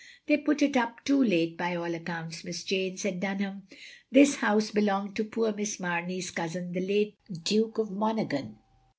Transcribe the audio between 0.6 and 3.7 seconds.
it up too late, by all accounts. Miss Jane," said Dunham.